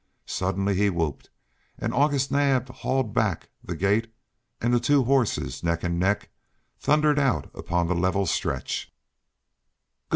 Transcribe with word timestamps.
Suddenly 0.25 0.73
he 0.73 0.89
whooped 0.89 1.29
and 1.77 1.93
August 1.93 2.31
Naab 2.31 2.69
hauled 2.69 3.13
back 3.13 3.49
the 3.63 3.75
gate, 3.75 4.11
and 4.59 4.73
the 4.73 4.79
two 4.79 5.03
horses, 5.03 5.63
neck 5.63 5.83
and 5.83 5.99
neck, 5.99 6.31
thundered 6.79 7.19
out 7.19 7.51
upon 7.53 7.85
the 7.87 7.93
level 7.93 8.25
stretch. 8.25 8.87
"Good!" 8.87 8.93